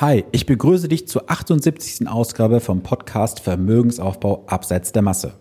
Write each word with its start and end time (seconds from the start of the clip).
Hi, 0.00 0.24
ich 0.32 0.46
begrüße 0.46 0.88
dich 0.88 1.08
zur 1.08 1.30
78. 1.30 2.08
Ausgabe 2.08 2.60
vom 2.60 2.82
Podcast 2.82 3.40
Vermögensaufbau 3.40 4.44
abseits 4.46 4.92
der 4.92 5.02
Masse. 5.02 5.34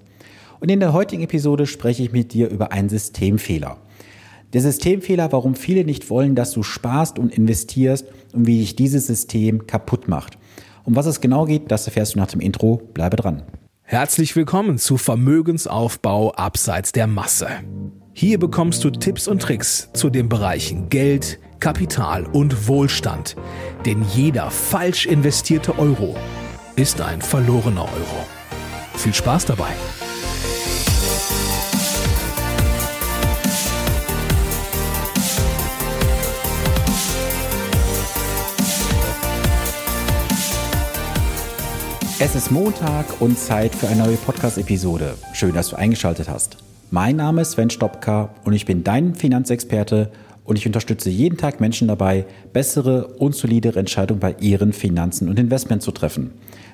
Und 0.59 0.69
in 0.69 0.81
der 0.81 0.91
heutigen 0.91 1.23
Episode 1.23 1.65
spreche 1.65 2.03
ich 2.03 2.11
mit 2.11 2.33
dir 2.33 2.49
über 2.49 2.73
einen 2.73 2.89
Systemfehler. 2.89 3.77
Der 4.51 4.59
Systemfehler, 4.59 5.31
warum 5.31 5.55
viele 5.55 5.85
nicht 5.85 6.09
wollen, 6.09 6.35
dass 6.35 6.51
du 6.51 6.61
sparst 6.61 7.19
und 7.19 7.33
investierst 7.33 8.05
und 8.33 8.47
wie 8.47 8.59
dich 8.59 8.75
dieses 8.75 9.07
System 9.07 9.65
kaputt 9.65 10.09
macht. 10.09 10.37
Um 10.83 10.93
was 10.97 11.05
es 11.05 11.21
genau 11.21 11.45
geht, 11.45 11.71
das 11.71 11.85
erfährst 11.85 12.15
du 12.15 12.19
nach 12.19 12.27
dem 12.27 12.41
Intro. 12.41 12.81
Bleibe 12.93 13.15
dran. 13.15 13.43
Herzlich 13.83 14.35
willkommen 14.35 14.77
zu 14.77 14.97
Vermögensaufbau 14.97 16.33
abseits 16.33 16.91
der 16.91 17.07
Masse. 17.07 17.47
Hier 18.11 18.37
bekommst 18.37 18.83
du 18.83 18.89
Tipps 18.89 19.29
und 19.29 19.41
Tricks 19.41 19.89
zu 19.93 20.09
den 20.09 20.27
Bereichen 20.27 20.89
Geld, 20.89 21.39
Kapital 21.59 22.25
und 22.25 22.67
Wohlstand. 22.67 23.35
Denn 23.85 24.03
jeder 24.13 24.49
falsch 24.49 25.05
investierte 25.05 25.77
Euro 25.77 26.15
ist 26.75 27.01
ein 27.01 27.21
verlorener 27.21 27.83
Euro. 27.83 28.25
Viel 28.95 29.13
Spaß 29.13 29.45
dabei! 29.45 29.71
Es 42.21 42.35
ist 42.35 42.51
Montag 42.51 43.21
und 43.21 43.39
Zeit 43.39 43.73
für 43.73 43.87
eine 43.87 44.03
neue 44.03 44.17
Podcast-Episode. 44.17 45.15
Schön, 45.31 45.53
dass 45.53 45.69
du 45.69 45.77
eingeschaltet 45.77 46.27
hast. 46.27 46.57
Mein 46.91 47.15
Name 47.15 47.43
ist 47.43 47.51
Sven 47.51 47.69
Stopka 47.69 48.29
und 48.43 48.51
ich 48.51 48.65
bin 48.65 48.83
dein 48.83 49.15
Finanzexperte 49.15 50.11
und 50.49 50.57
ich 50.57 50.65
unterstütze 50.65 51.11
jeden 51.11 51.37
Tag 51.37 51.61
Menschen 51.61 51.87
dabei, 51.87 52.25
bessere 52.53 53.05
und 53.19 53.35
solidere 53.35 53.77
Entscheidungen 53.77 54.19
bei 54.19 54.35
ihren 54.39 54.73
Finanzen 54.73 55.29
und 55.29 55.37
Investments 55.37 55.85
zu 55.85 55.91
treffen. 55.91 56.31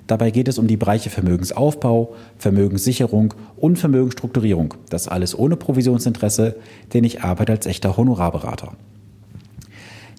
Dabei 0.07 0.31
geht 0.31 0.47
es 0.47 0.57
um 0.57 0.67
die 0.67 0.77
Bereiche 0.77 1.09
Vermögensaufbau, 1.09 2.15
Vermögenssicherung 2.37 3.33
und 3.57 3.77
Vermögensstrukturierung. 3.77 4.75
Das 4.89 5.09
alles 5.09 5.37
ohne 5.37 5.57
Provisionsinteresse, 5.57 6.55
denn 6.93 7.03
ich 7.03 7.21
arbeite 7.23 7.51
als 7.51 7.65
echter 7.65 7.97
Honorarberater. 7.97 8.77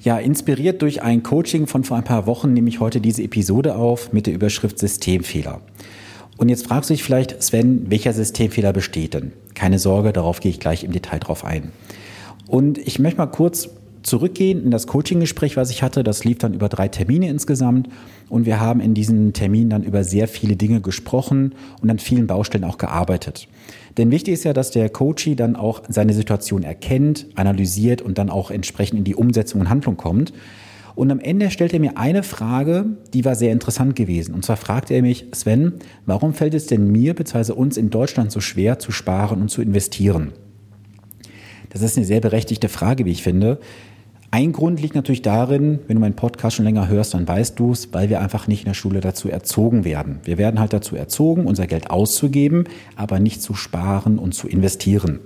Ja, 0.02 0.18
inspiriert 0.18 0.82
durch 0.82 1.02
ein 1.02 1.22
Coaching 1.22 1.66
von 1.66 1.82
vor 1.82 1.96
ein 1.96 2.04
paar 2.04 2.26
Wochen 2.26 2.52
nehme 2.52 2.68
ich 2.68 2.80
heute 2.80 3.00
diese 3.00 3.22
Episode 3.22 3.76
auf 3.76 4.12
mit 4.12 4.26
der 4.26 4.34
Überschrift 4.34 4.78
Systemfehler. 4.78 5.62
Und 6.36 6.50
jetzt 6.50 6.66
fragst 6.66 6.90
du 6.90 6.94
dich 6.94 7.02
vielleicht, 7.02 7.42
Sven, 7.42 7.86
welcher 7.88 8.12
Systemfehler 8.12 8.74
besteht 8.74 9.14
denn? 9.14 9.32
Keine 9.54 9.78
Sorge, 9.78 10.12
darauf 10.12 10.40
gehe 10.40 10.50
ich 10.50 10.60
gleich 10.60 10.84
im 10.84 10.92
Detail 10.92 11.20
drauf 11.20 11.42
ein. 11.42 11.72
Und 12.48 12.78
ich 12.78 12.98
möchte 12.98 13.18
mal 13.18 13.26
kurz 13.26 13.68
zurückgehen 14.06 14.62
in 14.62 14.70
das 14.70 14.86
Coaching-Gespräch, 14.86 15.56
was 15.56 15.70
ich 15.70 15.82
hatte. 15.82 16.04
Das 16.04 16.24
lief 16.24 16.38
dann 16.38 16.54
über 16.54 16.68
drei 16.68 16.88
Termine 16.88 17.28
insgesamt. 17.28 17.88
Und 18.28 18.46
wir 18.46 18.60
haben 18.60 18.80
in 18.80 18.94
diesen 18.94 19.32
Terminen 19.32 19.70
dann 19.70 19.82
über 19.82 20.04
sehr 20.04 20.28
viele 20.28 20.56
Dinge 20.56 20.80
gesprochen 20.80 21.54
und 21.82 21.90
an 21.90 21.98
vielen 21.98 22.26
Baustellen 22.26 22.64
auch 22.64 22.78
gearbeitet. 22.78 23.48
Denn 23.98 24.10
wichtig 24.10 24.34
ist 24.34 24.44
ja, 24.44 24.52
dass 24.52 24.70
der 24.70 24.88
Coachie 24.90 25.36
dann 25.36 25.56
auch 25.56 25.82
seine 25.88 26.12
Situation 26.12 26.62
erkennt, 26.62 27.26
analysiert 27.34 28.00
und 28.00 28.18
dann 28.18 28.30
auch 28.30 28.50
entsprechend 28.50 28.98
in 28.98 29.04
die 29.04 29.14
Umsetzung 29.14 29.62
und 29.62 29.70
Handlung 29.70 29.96
kommt. 29.96 30.32
Und 30.94 31.10
am 31.10 31.20
Ende 31.20 31.50
stellt 31.50 31.74
er 31.74 31.80
mir 31.80 31.98
eine 31.98 32.22
Frage, 32.22 32.86
die 33.12 33.24
war 33.24 33.34
sehr 33.34 33.52
interessant 33.52 33.96
gewesen. 33.96 34.34
Und 34.34 34.44
zwar 34.44 34.56
fragte 34.56 34.94
er 34.94 35.02
mich, 35.02 35.26
Sven, 35.32 35.74
warum 36.06 36.32
fällt 36.32 36.54
es 36.54 36.66
denn 36.66 36.90
mir 36.90 37.14
bzw. 37.14 37.52
uns 37.52 37.76
in 37.76 37.90
Deutschland 37.90 38.32
so 38.32 38.40
schwer 38.40 38.78
zu 38.78 38.92
sparen 38.92 39.42
und 39.42 39.50
zu 39.50 39.60
investieren? 39.60 40.32
Das 41.76 41.90
ist 41.90 41.98
eine 41.98 42.06
sehr 42.06 42.22
berechtigte 42.22 42.70
Frage, 42.70 43.04
wie 43.04 43.10
ich 43.10 43.22
finde. 43.22 43.58
Ein 44.30 44.52
Grund 44.52 44.80
liegt 44.80 44.94
natürlich 44.94 45.20
darin, 45.20 45.78
wenn 45.86 45.96
du 45.96 46.00
meinen 46.00 46.16
Podcast 46.16 46.56
schon 46.56 46.64
länger 46.64 46.88
hörst, 46.88 47.12
dann 47.12 47.28
weißt 47.28 47.58
du 47.58 47.72
es, 47.72 47.92
weil 47.92 48.08
wir 48.08 48.22
einfach 48.22 48.48
nicht 48.48 48.60
in 48.60 48.68
der 48.68 48.74
Schule 48.74 49.00
dazu 49.00 49.28
erzogen 49.28 49.84
werden. 49.84 50.20
Wir 50.24 50.38
werden 50.38 50.58
halt 50.58 50.72
dazu 50.72 50.96
erzogen, 50.96 51.44
unser 51.44 51.66
Geld 51.66 51.90
auszugeben, 51.90 52.64
aber 52.96 53.18
nicht 53.20 53.42
zu 53.42 53.52
sparen 53.52 54.18
und 54.18 54.32
zu 54.32 54.48
investieren. 54.48 55.20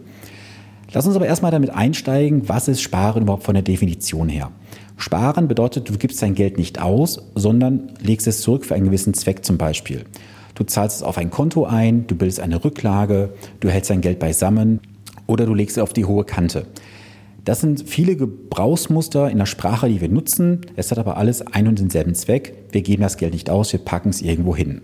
Lass 0.92 1.06
uns 1.06 1.14
aber 1.14 1.26
erstmal 1.26 1.52
damit 1.52 1.70
einsteigen, 1.70 2.48
was 2.48 2.66
ist 2.66 2.82
Sparen 2.82 3.22
überhaupt 3.22 3.44
von 3.44 3.54
der 3.54 3.62
Definition 3.62 4.28
her? 4.28 4.50
Sparen 4.97 5.47
bedeutet, 5.47 5.88
du 5.88 5.97
gibst 5.98 6.20
dein 6.20 6.34
Geld 6.34 6.58
nicht 6.58 6.82
aus, 6.82 7.22
sondern 7.36 7.92
legst 8.03 8.26
es 8.26 8.41
zurück 8.41 8.64
für 8.64 8.74
einen 8.74 8.86
gewissen 8.86 9.14
Zweck 9.14 9.44
zum 9.44 9.56
Beispiel. 9.56 10.04
Du 10.56 10.64
zahlst 10.64 10.97
es 10.97 11.03
auf 11.04 11.16
ein 11.16 11.30
Konto 11.30 11.64
ein, 11.64 12.08
du 12.08 12.16
bildest 12.16 12.41
eine 12.41 12.64
Rücklage, 12.64 13.34
du 13.60 13.70
hältst 13.70 13.91
dein 13.91 14.00
Geld 14.00 14.19
beisammen 14.19 14.80
oder 15.30 15.46
du 15.46 15.54
legst 15.54 15.76
es 15.76 15.82
auf 15.82 15.92
die 15.92 16.04
hohe 16.04 16.24
Kante. 16.24 16.66
Das 17.44 17.60
sind 17.60 17.88
viele 17.88 18.16
Gebrauchsmuster 18.16 19.30
in 19.30 19.38
der 19.38 19.46
Sprache, 19.46 19.88
die 19.88 20.00
wir 20.00 20.08
nutzen. 20.08 20.60
Es 20.76 20.91
hat 20.91 20.98
aber 20.98 21.16
alles 21.16 21.41
einen 21.41 21.68
und 21.68 21.78
denselben 21.78 22.14
Zweck. 22.14 22.54
Wir 22.72 22.82
geben 22.82 23.02
das 23.02 23.16
Geld 23.16 23.32
nicht 23.32 23.48
aus, 23.48 23.72
wir 23.72 23.80
packen 23.80 24.10
es 24.10 24.20
irgendwo 24.20 24.54
hin. 24.54 24.82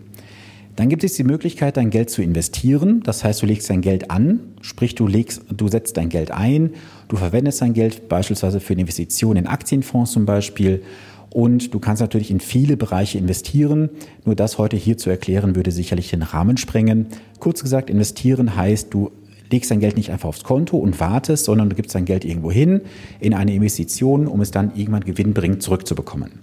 Dann 0.77 0.89
gibt 0.89 1.05
es 1.05 1.15
die 1.15 1.25
Möglichkeit, 1.25 1.77
dein 1.77 1.91
Geld 1.91 2.11
zu 2.11 2.23
investieren. 2.23 3.03
Das 3.03 3.25
heißt, 3.25 3.43
du 3.43 3.47
legst 3.47 3.69
dein 3.69 3.81
Geld 3.81 4.11
an, 4.11 4.41
sprich 4.61 4.95
du, 4.95 5.07
legst, 5.07 5.43
du 5.51 5.69
setzt 5.69 5.97
dein 5.97 6.11
Geld 6.11 6.31
ein, 6.31 6.75
du 7.09 7.17
verwendest 7.17 7.63
dein 7.63 7.73
Geld 7.73 8.09
beispielsweise 8.09 8.61
für 8.61 8.75
eine 8.75 8.83
Investition 8.83 9.37
in 9.37 9.47
Aktienfonds 9.47 10.13
zum 10.13 10.27
Beispiel. 10.27 10.83
Und 11.31 11.75
du 11.75 11.81
kannst 11.81 12.01
natürlich 12.01 12.31
in 12.31 12.41
viele 12.41 12.77
Bereiche 12.77 13.19
investieren. 13.19 13.91
Nur 14.25 14.35
das 14.35 14.59
heute 14.59 14.77
hier 14.77 14.97
zu 14.97 15.11
erklären, 15.11 15.57
würde 15.57 15.73
sicherlich 15.73 16.11
den 16.11 16.23
Rahmen 16.23 16.57
sprengen. 16.57 17.07
Kurz 17.41 17.63
gesagt, 17.63 17.91
investieren 17.91 18.55
heißt, 18.55 18.93
du 18.93 19.11
legst 19.51 19.71
dein 19.71 19.81
Geld 19.81 19.97
nicht 19.97 20.11
einfach 20.11 20.29
aufs 20.29 20.45
Konto 20.45 20.77
und 20.77 20.99
wartest, 21.01 21.45
sondern 21.45 21.71
du 21.71 21.77
gibst 21.77 21.95
dein 21.95 22.05
Geld 22.05 22.25
irgendwo 22.25 22.51
hin 22.51 22.83
in 23.21 23.35
eine 23.35 23.55
Investition, 23.55 24.27
um 24.27 24.41
es 24.41 24.51
dann 24.51 24.73
irgendwann 24.75 25.05
gewinnbringend 25.05 25.63
zurückzubekommen. 25.63 26.41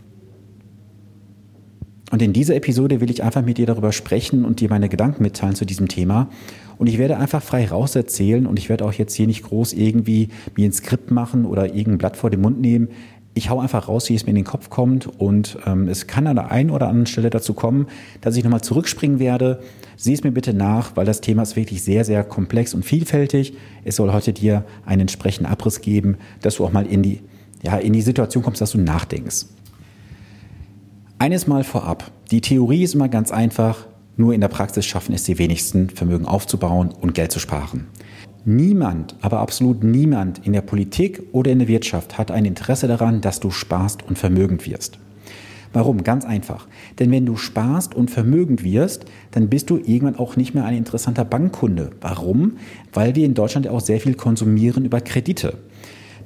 Und 2.13 2.21
in 2.21 2.31
dieser 2.31 2.55
Episode 2.55 3.01
will 3.01 3.09
ich 3.09 3.23
einfach 3.23 3.43
mit 3.43 3.57
dir 3.57 3.65
darüber 3.65 3.91
sprechen 3.91 4.45
und 4.45 4.59
dir 4.59 4.69
meine 4.69 4.87
Gedanken 4.87 5.23
mitteilen 5.23 5.55
zu 5.55 5.65
diesem 5.65 5.87
Thema. 5.87 6.29
Und 6.77 6.85
ich 6.85 6.99
werde 6.99 7.17
einfach 7.17 7.41
frei 7.41 7.65
raus 7.65 7.95
erzählen 7.95 8.45
und 8.45 8.59
ich 8.59 8.69
werde 8.69 8.85
auch 8.85 8.93
jetzt 8.93 9.15
hier 9.15 9.25
nicht 9.25 9.41
groß 9.41 9.73
irgendwie 9.73 10.29
mir 10.55 10.69
ein 10.69 10.73
Skript 10.73 11.09
machen 11.09 11.45
oder 11.45 11.73
irgendein 11.73 11.97
Blatt 11.97 12.17
vor 12.17 12.29
den 12.29 12.41
Mund 12.41 12.61
nehmen 12.61 12.89
ich 13.33 13.49
hau 13.49 13.59
einfach 13.59 13.87
raus, 13.87 14.09
wie 14.09 14.15
es 14.15 14.25
mir 14.25 14.29
in 14.29 14.35
den 14.35 14.43
Kopf 14.45 14.69
kommt. 14.69 15.07
Und 15.19 15.57
ähm, 15.65 15.87
es 15.87 16.07
kann 16.07 16.27
an 16.27 16.35
der 16.35 16.51
einen 16.51 16.69
oder 16.69 16.87
anderen 16.87 17.07
Stelle 17.07 17.29
dazu 17.29 17.53
kommen, 17.53 17.87
dass 18.21 18.35
ich 18.35 18.43
nochmal 18.43 18.61
zurückspringen 18.61 19.19
werde. 19.19 19.61
Sieh 19.97 20.13
es 20.13 20.23
mir 20.23 20.31
bitte 20.31 20.53
nach, 20.53 20.95
weil 20.95 21.05
das 21.05 21.21
Thema 21.21 21.43
ist 21.43 21.55
wirklich 21.55 21.83
sehr, 21.83 22.05
sehr 22.05 22.23
komplex 22.23 22.73
und 22.73 22.83
vielfältig. 22.83 23.53
Es 23.83 23.95
soll 23.95 24.11
heute 24.11 24.33
dir 24.33 24.65
einen 24.85 25.01
entsprechenden 25.01 25.51
Abriss 25.51 25.81
geben, 25.81 26.17
dass 26.41 26.55
du 26.55 26.65
auch 26.65 26.71
mal 26.71 26.85
in 26.85 27.01
die, 27.01 27.21
ja, 27.63 27.77
in 27.77 27.93
die 27.93 28.01
Situation 28.01 28.43
kommst, 28.43 28.61
dass 28.61 28.71
du 28.71 28.77
nachdenkst. 28.77 29.45
Eines 31.17 31.47
mal 31.47 31.63
vorab. 31.63 32.11
Die 32.31 32.41
Theorie 32.41 32.83
ist 32.83 32.95
immer 32.95 33.09
ganz 33.09 33.31
einfach. 33.31 33.87
Nur 34.15 34.33
in 34.33 34.41
der 34.41 34.47
Praxis 34.47 34.85
schaffen 34.85 35.15
es 35.15 35.23
die 35.23 35.39
wenigsten, 35.39 35.89
Vermögen 35.89 36.25
aufzubauen 36.25 36.91
und 36.91 37.15
Geld 37.15 37.31
zu 37.31 37.39
sparen. 37.39 37.87
Niemand, 38.45 39.15
aber 39.21 39.39
absolut 39.39 39.83
niemand 39.83 40.45
in 40.45 40.51
der 40.51 40.61
Politik 40.61 41.23
oder 41.31 41.51
in 41.51 41.59
der 41.59 41.69
Wirtschaft 41.69 42.17
hat 42.17 42.29
ein 42.29 42.43
Interesse 42.43 42.87
daran, 42.87 43.21
dass 43.21 43.39
du 43.39 43.51
sparst 43.51 44.03
und 44.03 44.17
vermögend 44.17 44.67
wirst. 44.67 44.99
Warum? 45.71 46.03
Ganz 46.03 46.25
einfach. 46.25 46.67
Denn 46.99 47.09
wenn 47.09 47.25
du 47.25 47.35
sparst 47.35 47.95
und 47.95 48.11
vermögend 48.11 48.63
wirst, 48.63 49.05
dann 49.31 49.49
bist 49.49 49.69
du 49.69 49.77
irgendwann 49.77 50.17
auch 50.17 50.35
nicht 50.35 50.53
mehr 50.53 50.65
ein 50.65 50.77
interessanter 50.77 51.25
Bankkunde. 51.25 51.91
Warum? 52.01 52.57
Weil 52.91 53.15
wir 53.15 53.25
in 53.25 53.33
Deutschland 53.33 53.67
auch 53.67 53.81
sehr 53.81 53.99
viel 53.99 54.13
konsumieren 54.13 54.85
über 54.85 55.01
Kredite. 55.01 55.57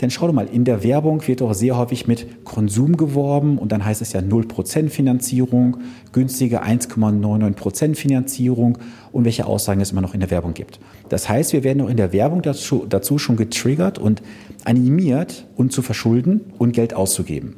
Denn 0.02 0.12
schau 0.12 0.28
doch 0.28 0.34
mal, 0.34 0.48
in 0.48 0.64
der 0.64 0.84
Werbung 0.84 1.28
wird 1.28 1.42
doch 1.42 1.54
sehr 1.54 1.78
häufig 1.78 2.08
mit 2.08 2.46
Konsum 2.46 2.98
geworben 2.98 3.58
und 3.58 3.72
dann 3.72 3.84
heißt 3.84 4.02
es 4.02 4.14
ja 4.14 4.20
0% 4.20 4.90
Finanzierung, 4.90 5.78
günstige 6.12 6.64
1,99% 6.64 7.96
Finanzierung 7.96 8.78
und 9.12 9.26
welche 9.26 9.46
Aussagen 9.48 9.82
es 9.82 9.92
immer 9.92 10.02
noch 10.02 10.14
in 10.14 10.20
der 10.20 10.30
Werbung 10.30 10.54
gibt. 10.54 10.80
Das 11.10 11.28
heißt, 11.28 11.54
wir 11.54 11.64
werden 11.64 11.82
auch 11.82 11.90
in 11.90 11.98
der 11.98 12.14
Werbung 12.14 12.42
dazu, 12.44 12.86
dazu 12.88 13.18
schon 13.18 13.38
getriggert 13.38 13.98
und 13.98 14.22
animiert, 14.66 15.48
uns 15.56 15.74
zu 15.74 15.82
verschulden 15.82 16.42
und 16.60 16.74
Geld 16.74 16.94
auszugeben. 16.94 17.56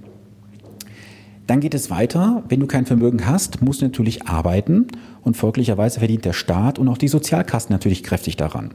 Dann 1.50 1.62
geht 1.62 1.74
es 1.74 1.90
weiter. 1.90 2.44
Wenn 2.48 2.60
du 2.60 2.68
kein 2.68 2.86
Vermögen 2.86 3.26
hast, 3.26 3.64
musst 3.64 3.82
du 3.82 3.86
natürlich 3.86 4.28
arbeiten 4.28 4.86
und 5.24 5.36
folglicherweise 5.36 5.98
verdient 5.98 6.24
der 6.24 6.34
Staat 6.34 6.78
und 6.78 6.88
auch 6.88 6.98
die 6.98 7.08
Sozialkassen 7.08 7.74
natürlich 7.74 8.04
kräftig 8.04 8.38
daran. 8.38 8.70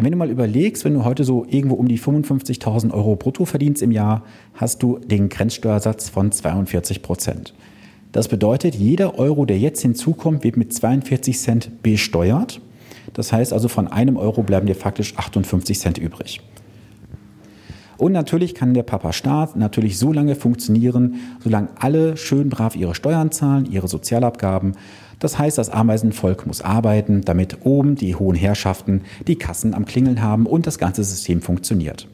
Denn 0.00 0.06
wenn 0.06 0.12
du 0.12 0.16
mal 0.18 0.30
überlegst, 0.30 0.86
wenn 0.86 0.94
du 0.94 1.04
heute 1.04 1.24
so 1.24 1.44
irgendwo 1.46 1.74
um 1.74 1.86
die 1.86 1.98
55.000 1.98 2.90
Euro 2.90 3.16
brutto 3.16 3.44
verdienst 3.44 3.82
im 3.82 3.90
Jahr, 3.90 4.24
hast 4.54 4.82
du 4.82 4.96
den 4.96 5.28
Grenzsteuersatz 5.28 6.08
von 6.08 6.32
42 6.32 7.02
Prozent. 7.02 7.52
Das 8.10 8.28
bedeutet, 8.28 8.74
jeder 8.74 9.18
Euro, 9.18 9.44
der 9.44 9.58
jetzt 9.58 9.82
hinzukommt, 9.82 10.42
wird 10.42 10.56
mit 10.56 10.72
42 10.72 11.38
Cent 11.38 11.82
besteuert. 11.82 12.62
Das 13.12 13.30
heißt 13.30 13.52
also, 13.52 13.68
von 13.68 13.88
einem 13.88 14.16
Euro 14.16 14.42
bleiben 14.42 14.66
dir 14.66 14.74
faktisch 14.74 15.18
58 15.18 15.78
Cent 15.78 15.98
übrig. 15.98 16.40
Und 18.00 18.12
natürlich 18.12 18.54
kann 18.54 18.74
der 18.74 18.82
Papa 18.82 19.12
Staat 19.12 19.56
natürlich 19.56 19.98
so 19.98 20.12
lange 20.12 20.34
funktionieren, 20.34 21.16
solange 21.42 21.68
alle 21.78 22.16
schön 22.16 22.48
brav 22.48 22.74
ihre 22.74 22.94
Steuern 22.94 23.30
zahlen, 23.30 23.70
ihre 23.70 23.88
Sozialabgaben 23.88 24.74
das 25.20 25.38
heißt, 25.38 25.58
das 25.58 25.68
Ameisenvolk 25.68 26.46
muss 26.46 26.62
arbeiten, 26.62 27.20
damit 27.20 27.58
oben 27.64 27.94
die 27.94 28.16
hohen 28.16 28.34
Herrschaften 28.34 29.02
die 29.28 29.36
Kassen 29.36 29.74
am 29.74 29.84
Klingeln 29.84 30.22
haben 30.22 30.46
und 30.46 30.66
das 30.66 30.78
ganze 30.78 31.04
System 31.04 31.42
funktioniert. 31.42 32.08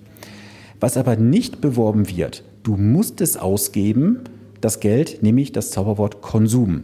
Was 0.80 0.96
aber 0.96 1.16
nicht 1.16 1.60
beworben 1.60 2.10
wird, 2.10 2.42
du 2.64 2.76
musst 2.76 3.20
es 3.20 3.36
ausgeben, 3.36 4.24
das 4.60 4.80
Geld, 4.80 5.22
nämlich 5.22 5.52
das 5.52 5.70
Zauberwort 5.70 6.20
Konsum. 6.20 6.82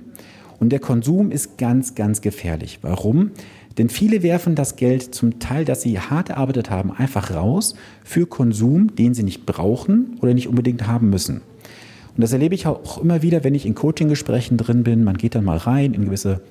Und 0.61 0.71
der 0.71 0.79
Konsum 0.79 1.33
ist 1.33 1.59
ganz, 1.59 1.97
ganz 1.97 2.21
gefährlich. 2.21 2.79
Warum? 2.83 3.33
Denn 3.79 3.89
viele 3.89 4.23
werfen 4.23 4.55
das 4.55 4.77
Geld 4.77 5.15
zum 5.15 5.39
Teil, 5.39 5.65
das 5.65 5.83
sie 5.83 5.99
hart 5.99 6.31
erarbeitet 6.31 6.71
haben, 6.71 6.93
einfach 6.93 7.31
raus 7.31 7.75
für 8.05 8.27
Konsum, 8.27 8.95
den 8.97 9.15
sie 9.15 9.23
nicht 9.23 9.47
brauchen 9.47 10.19
oder 10.21 10.35
nicht 10.35 10.49
unbedingt 10.49 10.87
haben 10.87 11.11
müssen. 11.11 11.43
Und 12.15 12.21
das 12.21 12.33
erlebe 12.33 12.55
ich 12.55 12.67
auch 12.67 12.99
immer 12.99 13.23
wieder, 13.23 13.45
wenn 13.45 13.55
ich 13.55 13.65
in 13.65 13.75
Coaching-Gesprächen 13.75 14.59
drin 14.59 14.83
bin. 14.83 15.05
Man 15.05 15.17
geht 15.17 15.35
dann 15.35 15.45
mal 15.45 15.57
rein 15.57 15.95
in 15.95 16.05
gewisse 16.05 16.43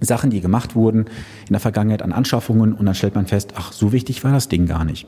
Sachen, 0.00 0.30
die 0.30 0.40
gemacht 0.40 0.74
wurden 0.74 1.06
in 1.46 1.52
der 1.52 1.60
Vergangenheit 1.60 2.02
an 2.02 2.12
Anschaffungen 2.12 2.72
und 2.72 2.86
dann 2.86 2.94
stellt 2.94 3.14
man 3.14 3.26
fest, 3.26 3.54
ach, 3.56 3.72
so 3.72 3.92
wichtig 3.92 4.24
war 4.24 4.32
das 4.32 4.48
Ding 4.48 4.66
gar 4.66 4.84
nicht. 4.84 5.06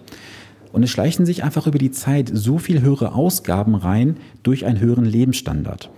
Und 0.72 0.82
es 0.82 0.90
schleichen 0.90 1.26
sich 1.26 1.42
einfach 1.42 1.66
über 1.66 1.78
die 1.78 1.90
Zeit 1.90 2.30
so 2.32 2.58
viel 2.58 2.82
höhere 2.82 3.14
Ausgaben 3.14 3.74
rein 3.74 4.18
durch 4.42 4.66
einen 4.66 4.80
höheren 4.80 5.04
Lebensstandard. 5.04 5.90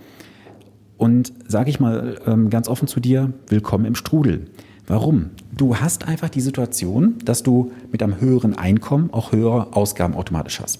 Und 0.97 1.33
sage 1.47 1.69
ich 1.69 1.79
mal 1.79 2.19
ähm, 2.25 2.49
ganz 2.49 2.67
offen 2.67 2.87
zu 2.87 2.99
dir, 2.99 3.33
willkommen 3.49 3.85
im 3.85 3.95
Strudel. 3.95 4.45
Warum? 4.85 5.29
Du 5.55 5.77
hast 5.77 6.07
einfach 6.07 6.29
die 6.29 6.41
Situation, 6.41 7.15
dass 7.23 7.41
du 7.41 7.71
mit 7.91 8.03
einem 8.03 8.19
höheren 8.19 8.57
Einkommen 8.57 9.13
auch 9.13 9.31
höhere 9.31 9.75
Ausgaben 9.75 10.13
automatisch 10.13 10.59
hast. 10.59 10.79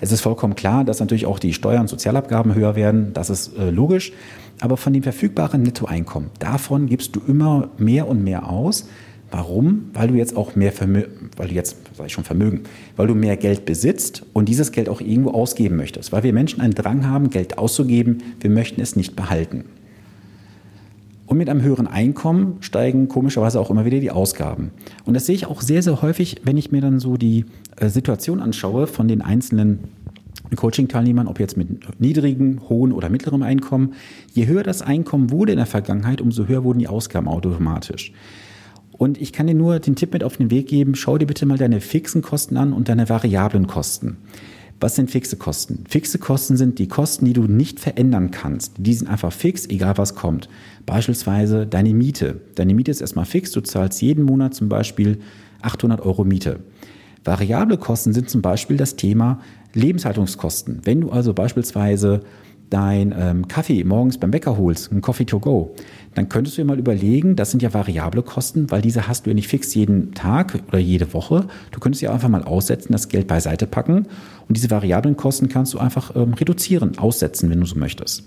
Es 0.00 0.10
ist 0.10 0.20
vollkommen 0.20 0.56
klar, 0.56 0.84
dass 0.84 1.00
natürlich 1.00 1.26
auch 1.26 1.38
die 1.38 1.52
Steuern 1.52 1.82
und 1.82 1.88
Sozialabgaben 1.88 2.54
höher 2.54 2.74
werden, 2.76 3.12
das 3.14 3.30
ist 3.30 3.56
äh, 3.56 3.70
logisch. 3.70 4.12
Aber 4.60 4.76
von 4.76 4.92
dem 4.92 5.02
verfügbaren 5.02 5.62
Nettoeinkommen, 5.62 6.30
davon 6.38 6.86
gibst 6.86 7.14
du 7.14 7.20
immer 7.26 7.68
mehr 7.78 8.08
und 8.08 8.24
mehr 8.24 8.48
aus. 8.48 8.88
Warum? 9.30 9.90
Weil 9.92 10.08
du 10.08 10.14
jetzt 10.14 10.36
auch 10.36 10.54
mehr 10.56 10.72
Vermögen, 10.72 11.30
weil 11.36 11.48
du 11.48 11.54
jetzt, 11.54 11.76
sag 11.96 12.06
ich 12.06 12.12
schon 12.12 12.24
Vermögen, 12.24 12.62
weil 12.96 13.06
du 13.06 13.14
mehr 13.14 13.36
Geld 13.36 13.64
besitzt 13.64 14.24
und 14.32 14.48
dieses 14.48 14.72
Geld 14.72 14.88
auch 14.88 15.00
irgendwo 15.00 15.30
ausgeben 15.30 15.76
möchtest. 15.76 16.12
Weil 16.12 16.22
wir 16.22 16.32
Menschen 16.32 16.60
einen 16.60 16.74
Drang 16.74 17.08
haben, 17.08 17.30
Geld 17.30 17.58
auszugeben, 17.58 18.22
wir 18.40 18.50
möchten 18.50 18.80
es 18.80 18.96
nicht 18.96 19.14
behalten. 19.14 19.64
Und 21.26 21.38
mit 21.38 21.48
einem 21.48 21.62
höheren 21.62 21.88
Einkommen 21.88 22.58
steigen 22.60 23.08
komischerweise 23.08 23.60
auch 23.60 23.70
immer 23.70 23.84
wieder 23.84 23.98
die 23.98 24.12
Ausgaben. 24.12 24.70
Und 25.04 25.14
das 25.14 25.26
sehe 25.26 25.34
ich 25.34 25.46
auch 25.46 25.60
sehr, 25.60 25.82
sehr 25.82 26.00
häufig, 26.00 26.36
wenn 26.44 26.56
ich 26.56 26.70
mir 26.70 26.80
dann 26.80 27.00
so 27.00 27.16
die 27.16 27.46
äh, 27.76 27.88
Situation 27.88 28.40
anschaue 28.40 28.86
von 28.86 29.08
den 29.08 29.22
einzelnen 29.22 29.80
Coaching-Teilnehmern, 30.54 31.26
ob 31.26 31.40
jetzt 31.40 31.56
mit 31.56 32.00
niedrigem, 32.00 32.68
hohen 32.68 32.92
oder 32.92 33.08
mittlerem 33.08 33.42
Einkommen. 33.42 33.94
Je 34.32 34.46
höher 34.46 34.62
das 34.62 34.82
Einkommen 34.82 35.30
wurde 35.32 35.52
in 35.52 35.58
der 35.58 35.66
Vergangenheit, 35.66 36.20
umso 36.20 36.46
höher 36.46 36.62
wurden 36.62 36.78
die 36.78 36.88
Ausgaben 36.88 37.26
automatisch. 37.26 38.12
Und 38.92 39.20
ich 39.20 39.32
kann 39.32 39.46
dir 39.46 39.54
nur 39.54 39.80
den 39.80 39.96
Tipp 39.96 40.12
mit 40.12 40.24
auf 40.24 40.36
den 40.36 40.50
Weg 40.50 40.68
geben, 40.68 40.94
schau 40.94 41.18
dir 41.18 41.26
bitte 41.26 41.44
mal 41.44 41.58
deine 41.58 41.80
fixen 41.80 42.22
Kosten 42.22 42.56
an 42.56 42.72
und 42.72 42.88
deine 42.88 43.08
variablen 43.08 43.66
Kosten. 43.66 44.18
Was 44.78 44.94
sind 44.94 45.10
fixe 45.10 45.36
Kosten? 45.36 45.84
Fixe 45.88 46.18
Kosten 46.18 46.56
sind 46.56 46.78
die 46.78 46.88
Kosten, 46.88 47.24
die 47.24 47.32
du 47.32 47.44
nicht 47.44 47.80
verändern 47.80 48.30
kannst. 48.30 48.74
Die 48.76 48.92
sind 48.92 49.08
einfach 49.08 49.32
fix, 49.32 49.66
egal 49.66 49.96
was 49.96 50.14
kommt. 50.14 50.50
Beispielsweise 50.84 51.66
deine 51.66 51.94
Miete. 51.94 52.42
Deine 52.56 52.74
Miete 52.74 52.90
ist 52.90 53.00
erstmal 53.00 53.24
fix. 53.24 53.52
Du 53.52 53.62
zahlst 53.62 54.02
jeden 54.02 54.24
Monat 54.24 54.54
zum 54.54 54.68
Beispiel 54.68 55.18
800 55.62 56.02
Euro 56.02 56.24
Miete. 56.24 56.60
Variable 57.24 57.78
Kosten 57.78 58.12
sind 58.12 58.28
zum 58.28 58.42
Beispiel 58.42 58.76
das 58.76 58.96
Thema 58.96 59.40
Lebenshaltungskosten. 59.72 60.82
Wenn 60.84 61.00
du 61.00 61.10
also 61.10 61.32
beispielsweise 61.32 62.20
dein 62.70 63.14
ähm, 63.16 63.48
Kaffee 63.48 63.84
morgens 63.84 64.18
beim 64.18 64.30
Bäcker 64.30 64.56
holst, 64.56 64.90
ein 64.92 65.00
Coffee 65.00 65.24
to 65.24 65.38
go, 65.38 65.74
dann 66.14 66.28
könntest 66.28 66.56
du 66.56 66.62
dir 66.62 66.66
mal 66.66 66.78
überlegen, 66.78 67.36
das 67.36 67.50
sind 67.50 67.62
ja 67.62 67.74
variable 67.74 68.22
Kosten, 68.22 68.70
weil 68.70 68.82
diese 68.82 69.06
hast 69.06 69.26
du 69.26 69.30
ja 69.30 69.34
nicht 69.34 69.48
fix 69.48 69.74
jeden 69.74 70.14
Tag 70.14 70.58
oder 70.68 70.78
jede 70.78 71.12
Woche. 71.12 71.46
Du 71.72 71.80
könntest 71.80 72.02
ja 72.02 72.12
einfach 72.12 72.28
mal 72.28 72.42
aussetzen, 72.42 72.92
das 72.92 73.08
Geld 73.08 73.26
beiseite 73.26 73.66
packen 73.66 74.06
und 74.48 74.56
diese 74.56 74.70
variablen 74.70 75.16
Kosten 75.16 75.48
kannst 75.48 75.74
du 75.74 75.78
einfach 75.78 76.16
ähm, 76.16 76.34
reduzieren, 76.34 76.98
aussetzen, 76.98 77.50
wenn 77.50 77.60
du 77.60 77.66
so 77.66 77.78
möchtest. 77.78 78.24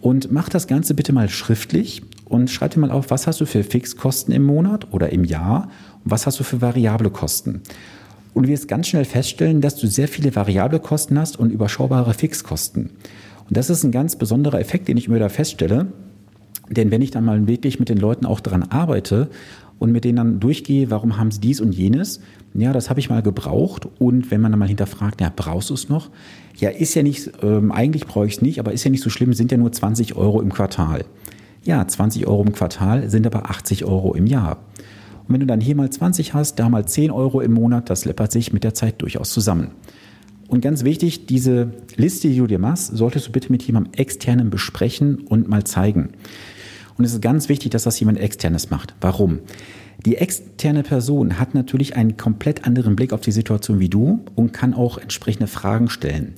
Und 0.00 0.32
mach 0.32 0.48
das 0.48 0.66
Ganze 0.66 0.94
bitte 0.94 1.12
mal 1.12 1.28
schriftlich 1.28 2.02
und 2.24 2.50
schreib 2.50 2.72
dir 2.72 2.80
mal 2.80 2.90
auf, 2.90 3.10
was 3.10 3.26
hast 3.26 3.40
du 3.40 3.46
für 3.46 3.62
Fixkosten 3.62 4.34
im 4.34 4.42
Monat 4.42 4.92
oder 4.92 5.10
im 5.12 5.24
Jahr 5.24 5.68
und 6.04 6.10
was 6.10 6.26
hast 6.26 6.40
du 6.40 6.44
für 6.44 6.60
variable 6.60 7.10
Kosten. 7.10 7.60
Und 8.34 8.44
du 8.44 8.48
wirst 8.48 8.66
ganz 8.66 8.88
schnell 8.88 9.04
feststellen, 9.04 9.60
dass 9.60 9.76
du 9.76 9.86
sehr 9.86 10.08
viele 10.08 10.34
variable 10.34 10.80
Kosten 10.80 11.18
hast 11.18 11.38
und 11.38 11.50
überschaubare 11.50 12.14
Fixkosten. 12.14 12.90
Und 13.52 13.58
das 13.58 13.68
ist 13.68 13.84
ein 13.84 13.92
ganz 13.92 14.16
besonderer 14.16 14.60
Effekt, 14.60 14.88
den 14.88 14.96
ich 14.96 15.08
immer 15.08 15.16
wieder 15.16 15.28
feststelle. 15.28 15.88
Denn 16.70 16.90
wenn 16.90 17.02
ich 17.02 17.10
dann 17.10 17.26
mal 17.26 17.46
wirklich 17.46 17.78
mit 17.78 17.90
den 17.90 17.98
Leuten 17.98 18.24
auch 18.24 18.40
daran 18.40 18.62
arbeite 18.62 19.28
und 19.78 19.92
mit 19.92 20.04
denen 20.04 20.16
dann 20.16 20.40
durchgehe, 20.40 20.90
warum 20.90 21.18
haben 21.18 21.30
sie 21.30 21.40
dies 21.40 21.60
und 21.60 21.74
jenes, 21.74 22.20
ja, 22.54 22.72
das 22.72 22.88
habe 22.88 22.98
ich 22.98 23.10
mal 23.10 23.20
gebraucht. 23.20 23.86
Und 23.98 24.30
wenn 24.30 24.40
man 24.40 24.52
dann 24.52 24.58
mal 24.58 24.68
hinterfragt, 24.68 25.20
ja, 25.20 25.30
brauchst 25.36 25.68
du 25.68 25.74
es 25.74 25.90
noch? 25.90 26.08
Ja, 26.56 26.70
ist 26.70 26.94
ja 26.94 27.02
nicht, 27.02 27.30
ähm, 27.42 27.72
eigentlich 27.72 28.06
brauche 28.06 28.24
ich 28.26 28.36
es 28.36 28.40
nicht, 28.40 28.58
aber 28.58 28.72
ist 28.72 28.84
ja 28.84 28.90
nicht 28.90 29.02
so 29.02 29.10
schlimm, 29.10 29.34
sind 29.34 29.52
ja 29.52 29.58
nur 29.58 29.70
20 29.70 30.16
Euro 30.16 30.40
im 30.40 30.50
Quartal. 30.50 31.04
Ja, 31.62 31.86
20 31.86 32.26
Euro 32.26 32.42
im 32.44 32.54
Quartal 32.54 33.10
sind 33.10 33.26
aber 33.26 33.50
80 33.50 33.84
Euro 33.84 34.14
im 34.14 34.26
Jahr. 34.26 34.60
Und 35.28 35.34
wenn 35.34 35.40
du 35.40 35.46
dann 35.46 35.60
hier 35.60 35.76
mal 35.76 35.90
20 35.90 36.32
hast, 36.32 36.54
da 36.54 36.70
mal 36.70 36.86
10 36.86 37.10
Euro 37.10 37.42
im 37.42 37.52
Monat, 37.52 37.90
das 37.90 38.06
läppert 38.06 38.32
sich 38.32 38.54
mit 38.54 38.64
der 38.64 38.72
Zeit 38.72 39.02
durchaus 39.02 39.30
zusammen. 39.30 39.72
Und 40.52 40.60
ganz 40.60 40.84
wichtig, 40.84 41.24
diese 41.24 41.72
Liste, 41.96 42.28
die 42.28 42.36
du 42.36 42.46
dir 42.46 42.58
machst, 42.58 42.94
solltest 42.94 43.26
du 43.26 43.32
bitte 43.32 43.50
mit 43.50 43.62
jemandem 43.62 43.94
externen 43.94 44.50
besprechen 44.50 45.20
und 45.20 45.48
mal 45.48 45.64
zeigen. 45.64 46.10
Und 46.98 47.06
es 47.06 47.14
ist 47.14 47.22
ganz 47.22 47.48
wichtig, 47.48 47.70
dass 47.70 47.84
das 47.84 47.98
jemand 47.98 48.18
externes 48.18 48.68
macht. 48.68 48.94
Warum? 49.00 49.38
Die 50.04 50.16
externe 50.16 50.82
Person 50.82 51.38
hat 51.38 51.54
natürlich 51.54 51.96
einen 51.96 52.18
komplett 52.18 52.66
anderen 52.66 52.96
Blick 52.96 53.14
auf 53.14 53.22
die 53.22 53.32
Situation 53.32 53.80
wie 53.80 53.88
du 53.88 54.26
und 54.34 54.52
kann 54.52 54.74
auch 54.74 54.98
entsprechende 54.98 55.46
Fragen 55.46 55.88
stellen. 55.88 56.34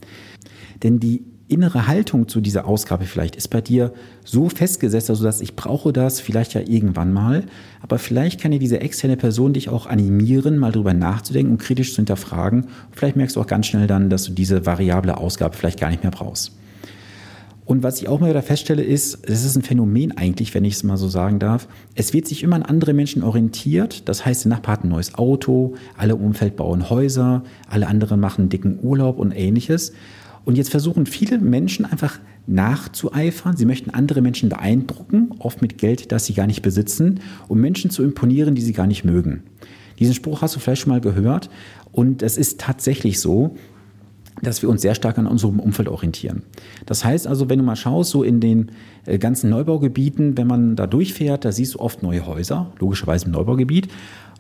Denn 0.85 1.01
die 1.01 1.25
innere 1.49 1.87
Haltung 1.87 2.29
zu 2.29 2.41
dieser 2.41 2.67
Ausgabe 2.67 3.05
vielleicht 3.05 3.37
ist 3.37 3.49
bei 3.49 3.61
dir 3.61 3.93
so 4.25 4.49
festgesetzt, 4.49 5.11
also 5.11 5.25
dass 5.25 5.41
ich 5.41 5.57
brauche 5.57 5.93
das 5.93 6.21
vielleicht 6.21 6.55
ja 6.55 6.63
irgendwann 6.63 7.13
mal, 7.13 7.45
aber 7.83 7.99
vielleicht 7.99 8.41
kann 8.41 8.51
dir 8.51 8.59
diese 8.59 8.81
externe 8.81 9.17
Person 9.17 9.53
dich 9.53 9.69
auch 9.69 9.87
animieren, 9.87 10.57
mal 10.57 10.73
drüber 10.73 10.95
nachzudenken 10.95 11.53
und 11.53 11.59
kritisch 11.59 11.93
zu 11.93 11.97
hinterfragen. 11.97 12.67
Vielleicht 12.93 13.17
merkst 13.17 13.37
du 13.37 13.41
auch 13.41 13.47
ganz 13.47 13.67
schnell 13.67 13.87
dann, 13.87 14.09
dass 14.09 14.25
du 14.25 14.33
diese 14.33 14.65
variable 14.65 15.17
Ausgabe 15.17 15.57
vielleicht 15.57 15.81
gar 15.81 15.91
nicht 15.91 16.03
mehr 16.03 16.13
brauchst. 16.13 16.53
Und 17.67 17.83
was 17.83 18.01
ich 18.01 18.09
auch 18.09 18.21
mal 18.21 18.29
wieder 18.29 18.43
feststelle, 18.43 18.83
ist, 18.83 19.27
es 19.27 19.45
ist 19.45 19.57
ein 19.57 19.63
Phänomen 19.63 20.17
eigentlich, 20.17 20.53
wenn 20.55 20.65
ich 20.65 20.75
es 20.75 20.83
mal 20.83 20.99
so 20.99 21.09
sagen 21.09 21.39
darf. 21.39 21.67
Es 21.95 22.13
wird 22.13 22.29
sich 22.29 22.43
immer 22.43 22.57
an 22.57 22.63
andere 22.63 22.93
Menschen 22.93 23.23
orientiert. 23.23 24.07
Das 24.07 24.27
heißt, 24.27 24.45
der 24.45 24.51
Nachbar 24.51 24.75
hat 24.75 24.85
ein 24.85 24.91
neues 24.91 25.15
Auto, 25.15 25.75
alle 25.97 26.17
Umfeld 26.17 26.57
bauen 26.57 26.91
Häuser, 26.91 27.43
alle 27.67 27.87
anderen 27.87 28.21
machen 28.21 28.51
dicken 28.51 28.79
Urlaub 28.83 29.19
und 29.19 29.33
ähnliches. 29.33 29.93
Und 30.45 30.57
jetzt 30.57 30.71
versuchen 30.71 31.07
viele 31.07 31.39
Menschen 31.39 31.85
einfach 31.85 32.19
nachzueifern. 32.47 33.57
Sie 33.57 33.65
möchten 33.65 33.91
andere 33.91 34.21
Menschen 34.21 34.49
beeindrucken, 34.49 35.31
oft 35.39 35.63
mit 35.63 35.79
Geld, 35.79 36.13
das 36.13 36.27
sie 36.27 36.35
gar 36.35 36.47
nicht 36.47 36.63
besitzen, 36.63 37.21
um 37.49 37.61
Menschen 37.61 37.91
zu 37.91 38.03
imponieren, 38.03 38.55
die 38.55 38.63
sie 38.63 38.75
gar 38.75 38.87
nicht 38.87 39.05
mögen. 39.05 39.43
Diesen 39.99 40.15
Spruch 40.15 40.43
hast 40.43 40.55
du 40.55 40.61
vielleicht 40.61 40.83
schon 40.83 40.93
mal 40.93 41.01
gehört. 41.01 41.49
Und 41.93 42.23
es 42.23 42.37
ist 42.37 42.61
tatsächlich 42.61 43.21
so, 43.21 43.57
dass 44.43 44.63
wir 44.63 44.69
uns 44.69 44.83
sehr 44.83 44.95
stark 44.95 45.17
an 45.19 45.27
unserem 45.27 45.61
Umfeld 45.61 45.89
orientieren. 45.89 46.43
Das 46.87 47.05
heißt 47.05 47.27
also, 47.27 47.49
wenn 47.49 47.61
du 47.61 47.65
mal 47.65 47.77
schaust, 47.77 48.11
so 48.11 48.23
in 48.23 48.41
den 48.41 48.73
äh, 49.07 49.19
ganzen 49.19 49.49
Neubaugebieten, 49.49 50.37
wenn 50.37 50.49
man 50.49 50.77
da 50.77 50.87
durchfährt, 50.87 51.45
da 51.45 51.53
siehst 51.53 51.75
du 51.75 51.79
oft 51.79 52.03
neue 52.03 52.27
Häuser, 52.27 52.73
logischerweise 52.79 53.27
im 53.27 53.33
Neubaugebiet, 53.33 53.89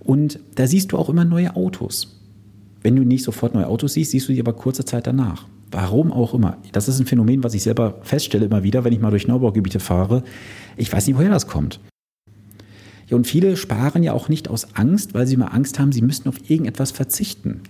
und 0.00 0.40
da 0.56 0.66
siehst 0.66 0.92
du 0.92 0.98
auch 0.98 1.08
immer 1.08 1.24
neue 1.24 1.54
Autos. 1.56 2.20
Wenn 2.82 2.96
du 2.96 3.02
nicht 3.04 3.24
sofort 3.24 3.54
neue 3.54 3.68
Autos 3.68 3.94
siehst, 3.94 4.10
siehst 4.10 4.28
du 4.28 4.32
die 4.32 4.40
aber 4.40 4.52
kurze 4.52 4.84
Zeit 4.84 5.06
danach. 5.06 5.46
Warum 5.74 6.12
auch 6.12 6.34
immer. 6.34 6.58
Das 6.70 6.86
ist 6.86 7.00
ein 7.00 7.06
Phänomen, 7.06 7.42
was 7.42 7.52
ich 7.52 7.64
selber 7.64 7.98
feststelle 8.02 8.46
immer 8.46 8.62
wieder, 8.62 8.84
wenn 8.84 8.92
ich 8.92 9.00
mal 9.00 9.10
durch 9.10 9.26
Neubaugebiete 9.26 9.80
fahre. 9.80 10.22
Ich 10.76 10.92
weiß 10.92 11.04
nicht, 11.08 11.16
woher 11.16 11.30
das 11.30 11.48
kommt. 11.48 11.80
Ja, 13.08 13.16
und 13.16 13.26
viele 13.26 13.56
sparen 13.56 14.04
ja 14.04 14.12
auch 14.12 14.28
nicht 14.28 14.46
aus 14.46 14.76
Angst, 14.76 15.14
weil 15.14 15.26
sie 15.26 15.34
immer 15.34 15.52
Angst 15.52 15.80
haben, 15.80 15.90
sie 15.90 16.00
müssten 16.00 16.28
auf 16.28 16.48
irgendetwas 16.48 16.92
verzichten. 16.92 17.62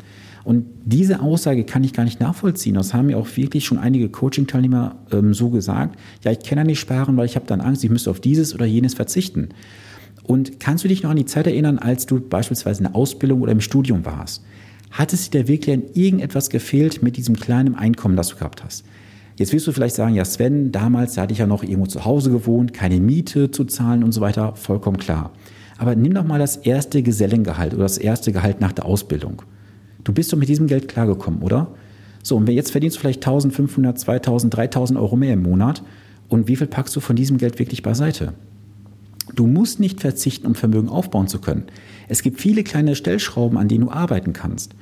Und 0.44 0.66
diese 0.84 1.20
Aussage 1.20 1.64
kann 1.64 1.82
ich 1.82 1.94
gar 1.94 2.04
nicht 2.04 2.20
nachvollziehen. 2.20 2.74
Das 2.74 2.92
haben 2.92 3.08
ja 3.08 3.16
auch 3.16 3.38
wirklich 3.38 3.64
schon 3.64 3.78
einige 3.78 4.10
Coaching-Teilnehmer 4.10 4.96
ähm, 5.10 5.32
so 5.32 5.48
gesagt. 5.48 5.98
Ja, 6.22 6.30
ich 6.30 6.40
kann 6.40 6.58
ja 6.58 6.64
nicht 6.64 6.80
sparen, 6.80 7.16
weil 7.16 7.24
ich 7.24 7.36
habe 7.36 7.46
dann 7.46 7.62
Angst, 7.62 7.84
ich 7.84 7.90
müsste 7.90 8.10
auf 8.10 8.20
dieses 8.20 8.54
oder 8.54 8.66
jenes 8.66 8.92
verzichten. 8.92 9.48
Und 10.24 10.60
kannst 10.60 10.84
du 10.84 10.88
dich 10.88 11.02
noch 11.02 11.10
an 11.10 11.16
die 11.16 11.24
Zeit 11.24 11.46
erinnern, 11.46 11.78
als 11.78 12.04
du 12.04 12.20
beispielsweise 12.20 12.80
in 12.80 12.88
der 12.88 12.96
Ausbildung 12.96 13.40
oder 13.40 13.52
im 13.52 13.62
Studium 13.62 14.04
warst? 14.04 14.44
Hat 14.94 15.12
es 15.12 15.28
dir 15.28 15.48
wirklich 15.48 15.74
an 15.74 15.82
irgendetwas 15.94 16.50
gefehlt 16.50 17.02
mit 17.02 17.16
diesem 17.16 17.34
kleinen 17.34 17.74
Einkommen, 17.74 18.14
das 18.14 18.28
du 18.28 18.36
gehabt 18.36 18.62
hast? 18.62 18.84
Jetzt 19.36 19.52
wirst 19.52 19.66
du 19.66 19.72
vielleicht 19.72 19.96
sagen, 19.96 20.14
ja 20.14 20.24
Sven, 20.24 20.70
damals 20.70 21.14
da 21.14 21.22
hatte 21.22 21.32
ich 21.32 21.40
ja 21.40 21.48
noch 21.48 21.64
irgendwo 21.64 21.86
zu 21.86 22.04
Hause 22.04 22.30
gewohnt, 22.30 22.72
keine 22.72 23.00
Miete 23.00 23.50
zu 23.50 23.64
zahlen 23.64 24.04
und 24.04 24.12
so 24.12 24.20
weiter, 24.20 24.54
vollkommen 24.54 24.98
klar. 24.98 25.32
Aber 25.78 25.96
nimm 25.96 26.14
doch 26.14 26.22
mal 26.22 26.38
das 26.38 26.56
erste 26.58 27.02
Gesellengehalt 27.02 27.74
oder 27.74 27.82
das 27.82 27.98
erste 27.98 28.30
Gehalt 28.30 28.60
nach 28.60 28.70
der 28.70 28.86
Ausbildung. 28.86 29.42
Du 30.04 30.12
bist 30.12 30.32
doch 30.32 30.38
mit 30.38 30.48
diesem 30.48 30.68
Geld 30.68 30.86
klargekommen, 30.86 31.42
oder? 31.42 31.74
So, 32.22 32.36
und 32.36 32.48
jetzt 32.48 32.70
verdienst 32.70 32.96
du 32.96 33.00
vielleicht 33.00 33.26
1500, 33.26 33.98
2000, 33.98 34.54
3000 34.54 34.96
Euro 35.00 35.16
mehr 35.16 35.32
im 35.32 35.42
Monat. 35.42 35.82
Und 36.28 36.46
wie 36.46 36.54
viel 36.54 36.68
packst 36.68 36.94
du 36.94 37.00
von 37.00 37.16
diesem 37.16 37.38
Geld 37.38 37.58
wirklich 37.58 37.82
beiseite? 37.82 38.34
Du 39.34 39.46
musst 39.46 39.80
nicht 39.80 40.00
verzichten, 40.00 40.46
um 40.46 40.54
Vermögen 40.54 40.88
aufbauen 40.88 41.28
zu 41.28 41.40
können. 41.40 41.64
Es 42.08 42.22
gibt 42.22 42.40
viele 42.40 42.62
kleine 42.62 42.94
Stellschrauben, 42.94 43.56
an 43.56 43.68
denen 43.68 43.86
du 43.86 43.90
arbeiten 43.90 44.32
kannst. 44.32 44.74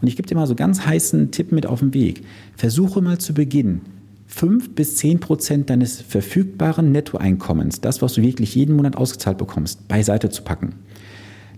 Und 0.00 0.08
ich 0.08 0.16
gebe 0.16 0.26
dir 0.26 0.34
mal 0.34 0.46
so 0.46 0.54
ganz 0.54 0.86
heißen 0.86 1.30
Tipp 1.30 1.52
mit 1.52 1.66
auf 1.66 1.80
den 1.80 1.92
Weg. 1.92 2.22
Versuche 2.56 3.02
mal 3.02 3.18
zu 3.18 3.34
Beginn 3.34 3.82
fünf 4.30 4.74
bis 4.74 4.96
zehn 4.96 5.18
Prozent 5.18 5.70
deines 5.70 6.00
verfügbaren 6.00 6.92
Nettoeinkommens, 6.92 7.80
das, 7.80 8.00
was 8.00 8.14
du 8.14 8.22
wirklich 8.22 8.54
jeden 8.54 8.76
Monat 8.76 8.96
ausgezahlt 8.96 9.38
bekommst, 9.38 9.88
beiseite 9.88 10.30
zu 10.30 10.42
packen. 10.42 10.74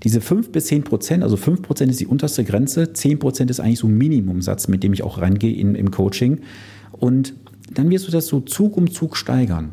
Diese 0.02 0.20
fünf 0.20 0.50
bis 0.50 0.66
zehn 0.66 0.82
Prozent, 0.82 1.22
also 1.22 1.36
fünf 1.36 1.62
Prozent 1.62 1.90
ist 1.90 2.00
die 2.00 2.06
unterste 2.06 2.44
Grenze, 2.44 2.92
zehn 2.92 3.18
Prozent 3.18 3.50
ist 3.50 3.60
eigentlich 3.60 3.78
so 3.78 3.86
ein 3.86 3.96
Minimumsatz, 3.96 4.68
mit 4.68 4.82
dem 4.82 4.92
ich 4.92 5.04
auch 5.04 5.20
rangehe 5.20 5.54
in, 5.54 5.74
im 5.74 5.90
Coaching. 5.90 6.40
Und 6.92 7.34
dann 7.72 7.90
wirst 7.90 8.08
du 8.08 8.10
das 8.10 8.26
so 8.26 8.40
Zug 8.40 8.76
um 8.76 8.90
Zug 8.90 9.16
steigern. 9.16 9.72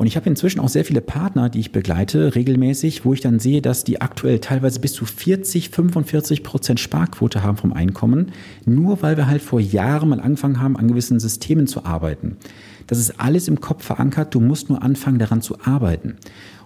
Und 0.00 0.06
ich 0.06 0.16
habe 0.16 0.30
inzwischen 0.30 0.60
auch 0.60 0.70
sehr 0.70 0.86
viele 0.86 1.02
Partner, 1.02 1.50
die 1.50 1.60
ich 1.60 1.72
begleite, 1.72 2.34
regelmäßig, 2.34 3.04
wo 3.04 3.12
ich 3.12 3.20
dann 3.20 3.38
sehe, 3.38 3.60
dass 3.60 3.84
die 3.84 4.00
aktuell 4.00 4.38
teilweise 4.38 4.80
bis 4.80 4.94
zu 4.94 5.04
40, 5.04 5.68
45 5.68 6.42
Prozent 6.42 6.80
Sparquote 6.80 7.42
haben 7.42 7.58
vom 7.58 7.74
Einkommen, 7.74 8.32
nur 8.64 9.02
weil 9.02 9.18
wir 9.18 9.26
halt 9.26 9.42
vor 9.42 9.60
Jahren 9.60 10.08
mal 10.08 10.18
angefangen 10.18 10.58
haben, 10.58 10.78
an 10.78 10.88
gewissen 10.88 11.20
Systemen 11.20 11.66
zu 11.66 11.84
arbeiten. 11.84 12.38
Das 12.86 12.96
ist 12.96 13.20
alles 13.20 13.46
im 13.46 13.60
Kopf 13.60 13.84
verankert, 13.84 14.34
du 14.34 14.40
musst 14.40 14.70
nur 14.70 14.82
anfangen, 14.82 15.18
daran 15.18 15.42
zu 15.42 15.60
arbeiten. 15.60 16.16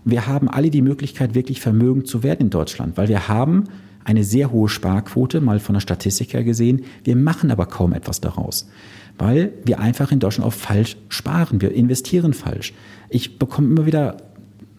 Und 0.05 0.13
wir 0.13 0.29
haben 0.29 0.49
alle 0.49 0.71
die 0.71 0.81
Möglichkeit, 0.81 1.35
wirklich 1.35 1.61
vermögend 1.61 2.07
zu 2.07 2.23
werden 2.23 2.43
in 2.43 2.51
Deutschland, 2.51 2.97
weil 2.97 3.09
wir 3.09 3.27
haben 3.27 3.65
eine 4.05 4.23
sehr 4.23 4.53
hohe 4.53 4.69
Sparquote, 4.69 5.41
mal 5.41 5.59
von 5.59 5.75
der 5.75 5.81
Statistik 5.81 6.35
her 6.35 6.45
gesehen. 6.45 6.85
Wir 7.03 7.17
machen 7.17 7.51
aber 7.51 7.67
kaum 7.67 7.95
etwas 7.95 8.21
daraus, 8.21 8.69
weil 9.19 9.53
wir 9.65 9.81
einfach 9.81 10.13
in 10.13 10.19
Deutschland 10.19 10.47
auch 10.47 10.57
falsch 10.57 10.97
sparen. 11.09 11.61
Wir 11.61 11.73
investieren 11.73 12.33
falsch 12.33 12.73
ich 13.15 13.39
bekomme 13.39 13.69
immer 13.69 13.87
wieder 13.87 14.17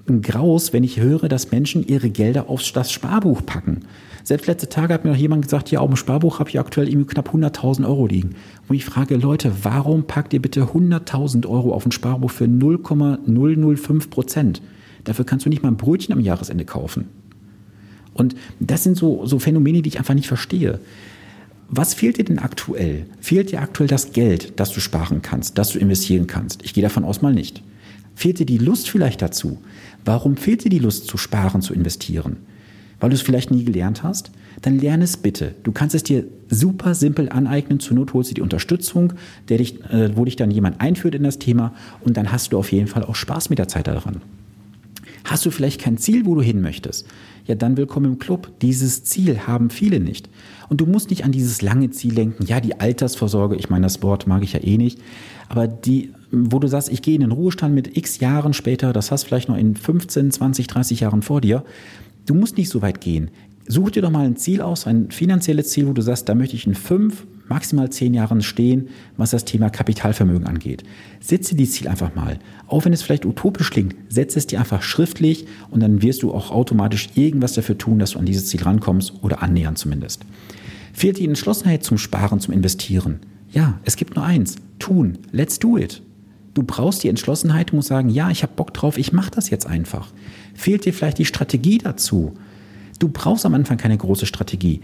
ein 0.07 0.21
Graus, 0.21 0.73
wenn 0.73 0.83
ich 0.83 0.99
höre, 0.99 1.29
dass 1.29 1.51
Menschen 1.51 1.87
ihre 1.87 2.09
Gelder 2.09 2.49
auf 2.49 2.61
das 2.71 2.91
Sparbuch 2.91 3.43
packen. 3.45 3.85
Selbst 4.23 4.47
letzte 4.47 4.69
Tage 4.69 4.93
hat 4.93 5.05
mir 5.05 5.11
noch 5.11 5.17
jemand 5.17 5.43
gesagt, 5.43 5.71
ja, 5.71 5.79
auf 5.79 5.89
dem 5.89 5.95
Sparbuch 5.95 6.39
habe 6.39 6.49
ich 6.49 6.59
aktuell 6.59 6.89
irgendwie 6.89 7.07
knapp 7.07 7.29
100.000 7.29 7.87
Euro 7.87 8.07
liegen. 8.07 8.35
Und 8.67 8.75
ich 8.75 8.85
frage, 8.85 9.15
Leute, 9.15 9.51
warum 9.63 10.03
packt 10.03 10.33
ihr 10.33 10.41
bitte 10.41 10.63
100.000 10.63 11.47
Euro 11.47 11.73
auf 11.73 11.85
ein 11.85 11.91
Sparbuch 11.91 12.31
für 12.31 12.47
0,005 12.47 14.09
Prozent? 14.09 14.61
Dafür 15.05 15.25
kannst 15.25 15.45
du 15.45 15.49
nicht 15.49 15.63
mal 15.63 15.69
ein 15.69 15.77
Brötchen 15.77 16.13
am 16.13 16.19
Jahresende 16.19 16.65
kaufen. 16.65 17.05
Und 18.13 18.35
das 18.59 18.83
sind 18.83 18.97
so, 18.97 19.25
so 19.25 19.39
Phänomene, 19.39 19.81
die 19.81 19.89
ich 19.89 19.99
einfach 19.99 20.13
nicht 20.13 20.27
verstehe. 20.27 20.79
Was 21.67 21.93
fehlt 21.95 22.17
dir 22.17 22.25
denn 22.25 22.39
aktuell? 22.39 23.05
Fehlt 23.19 23.51
dir 23.51 23.61
aktuell 23.61 23.87
das 23.87 24.11
Geld, 24.11 24.59
das 24.59 24.71
du 24.71 24.79
sparen 24.79 25.21
kannst, 25.21 25.57
das 25.57 25.69
du 25.69 25.79
investieren 25.79 26.27
kannst? 26.27 26.63
Ich 26.63 26.73
gehe 26.73 26.83
davon 26.83 27.03
aus 27.03 27.21
mal 27.21 27.33
nicht. 27.33 27.63
Fehlt 28.13 28.39
dir 28.39 28.45
die 28.45 28.59
Lust 28.59 28.89
vielleicht 28.89 29.21
dazu? 29.21 29.57
Warum 30.05 30.37
fehlt 30.37 30.63
dir 30.63 30.69
die 30.69 30.79
Lust 30.79 31.07
zu 31.07 31.17
sparen, 31.17 31.61
zu 31.61 31.73
investieren? 31.73 32.37
Weil 32.99 33.09
du 33.09 33.15
es 33.15 33.21
vielleicht 33.21 33.51
nie 33.51 33.65
gelernt 33.65 34.03
hast? 34.03 34.31
Dann 34.61 34.79
lerne 34.79 35.03
es 35.03 35.17
bitte. 35.17 35.55
Du 35.63 35.71
kannst 35.71 35.95
es 35.95 36.03
dir 36.03 36.25
super 36.49 36.95
simpel 36.95 37.29
aneignen. 37.29 37.79
Zur 37.79 37.97
Not 37.97 38.13
holst 38.13 38.31
du 38.31 38.35
die 38.35 38.41
Unterstützung, 38.41 39.13
der 39.49 39.57
dich, 39.57 39.83
äh, 39.85 40.15
wo 40.15 40.23
dich 40.23 40.37
dann 40.37 40.51
jemand 40.51 40.79
einführt 40.79 41.15
in 41.15 41.23
das 41.23 41.39
Thema 41.39 41.73
und 42.01 42.15
dann 42.15 42.31
hast 42.31 42.53
du 42.53 42.57
auf 42.57 42.71
jeden 42.71 42.87
Fall 42.87 43.03
auch 43.03 43.15
Spaß 43.15 43.49
mit 43.49 43.59
der 43.59 43.67
Zeit 43.67 43.87
daran. 43.87 44.21
Hast 45.25 45.45
du 45.45 45.51
vielleicht 45.51 45.81
kein 45.81 45.97
Ziel, 45.97 46.25
wo 46.25 46.35
du 46.35 46.41
hin 46.41 46.61
möchtest? 46.61 47.05
Ja, 47.45 47.55
dann 47.55 47.77
willkommen 47.77 48.13
im 48.13 48.19
Club. 48.19 48.51
Dieses 48.61 49.03
Ziel 49.03 49.47
haben 49.47 49.69
viele 49.69 49.99
nicht. 49.99 50.29
Und 50.69 50.81
du 50.81 50.85
musst 50.85 51.09
nicht 51.09 51.25
an 51.25 51.31
dieses 51.31 51.61
lange 51.61 51.89
Ziel 51.91 52.15
denken. 52.15 52.45
Ja, 52.45 52.59
die 52.59 52.79
Altersvorsorge, 52.79 53.55
ich 53.55 53.69
meine, 53.69 53.85
das 53.85 54.01
Wort 54.01 54.27
mag 54.27 54.43
ich 54.43 54.53
ja 54.53 54.63
eh 54.63 54.77
nicht. 54.77 54.99
Aber 55.49 55.67
die 55.67 56.11
wo 56.35 56.59
du 56.59 56.67
sagst, 56.67 56.91
ich 56.91 57.01
gehe 57.01 57.15
in 57.15 57.21
den 57.21 57.31
Ruhestand 57.31 57.73
mit 57.73 57.97
x 57.97 58.19
Jahren 58.19 58.53
später, 58.53 58.93
das 58.93 59.11
hast 59.11 59.23
vielleicht 59.23 59.49
noch 59.49 59.57
in 59.57 59.75
15, 59.75 60.31
20, 60.31 60.67
30 60.67 60.99
Jahren 60.99 61.21
vor 61.21 61.41
dir. 61.41 61.63
Du 62.25 62.33
musst 62.33 62.57
nicht 62.57 62.69
so 62.69 62.81
weit 62.81 63.01
gehen. 63.01 63.29
Such 63.67 63.91
dir 63.91 64.03
doch 64.03 64.11
mal 64.11 64.25
ein 64.25 64.35
Ziel 64.35 64.61
aus, 64.61 64.85
ein 64.85 65.09
finanzielles 65.09 65.69
Ziel, 65.69 65.87
wo 65.87 65.93
du 65.93 66.01
sagst, 66.01 66.29
da 66.29 66.35
möchte 66.35 66.55
ich 66.55 66.67
in 66.67 66.75
fünf, 66.75 67.25
maximal 67.47 67.89
zehn 67.89 68.13
Jahren 68.13 68.43
stehen, 68.43 68.89
was 69.17 69.31
das 69.31 69.43
Thema 69.45 69.69
Kapitalvermögen 69.69 70.45
angeht. 70.45 70.83
Setze 71.19 71.55
die 71.55 71.67
Ziel 71.67 71.87
einfach 71.87 72.13
mal. 72.13 72.37
Auch 72.67 72.85
wenn 72.85 72.93
es 72.93 73.01
vielleicht 73.01 73.25
utopisch 73.25 73.71
klingt, 73.71 73.95
setze 74.07 74.37
es 74.37 74.45
dir 74.45 74.59
einfach 74.59 74.83
schriftlich 74.83 75.47
und 75.71 75.81
dann 75.81 76.03
wirst 76.03 76.21
du 76.21 76.31
auch 76.31 76.51
automatisch 76.51 77.09
irgendwas 77.15 77.53
dafür 77.53 77.77
tun, 77.77 77.97
dass 77.97 78.11
du 78.11 78.19
an 78.19 78.25
dieses 78.25 78.47
Ziel 78.47 78.61
rankommst 78.61 79.13
oder 79.21 79.41
annähern 79.41 79.75
zumindest. 79.75 80.21
Fehlt 80.93 81.17
die 81.17 81.25
Entschlossenheit 81.25 81.83
zum 81.83 81.97
Sparen, 81.97 82.39
zum 82.39 82.53
Investieren? 82.53 83.19
Ja, 83.51 83.79
es 83.83 83.95
gibt 83.95 84.15
nur 84.15 84.25
eins. 84.25 84.57
Tun. 84.77 85.17
Let's 85.31 85.57
do 85.57 85.77
it. 85.77 86.03
Du 86.53 86.63
brauchst 86.63 87.03
die 87.03 87.09
Entschlossenheit, 87.09 87.71
du 87.71 87.77
musst 87.77 87.89
sagen, 87.89 88.09
ja, 88.09 88.29
ich 88.29 88.43
habe 88.43 88.53
Bock 88.55 88.73
drauf, 88.73 88.97
ich 88.97 89.11
mache 89.11 89.31
das 89.31 89.49
jetzt 89.49 89.67
einfach. 89.67 90.07
Fehlt 90.53 90.85
dir 90.85 90.93
vielleicht 90.93 91.17
die 91.17 91.25
Strategie 91.25 91.79
dazu? 91.79 92.35
Du 92.99 93.09
brauchst 93.09 93.45
am 93.45 93.53
Anfang 93.53 93.77
keine 93.77 93.97
große 93.97 94.25
Strategie. 94.25 94.81